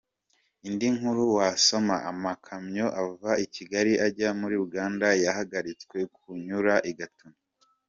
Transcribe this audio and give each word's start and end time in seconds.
Indi 0.67 0.87
nkuru 0.95 1.23
wasoma: 1.37 1.95
Amakamyo 2.11 2.87
ava 3.01 3.31
i 3.45 3.47
Kigali 3.55 3.93
ajya 4.05 4.29
muri 4.39 4.55
Uganda 4.65 5.07
yahagaritswe 5.23 5.97
kunyura 6.15 6.75
i 6.89 6.93
Gatuna. 6.99 7.37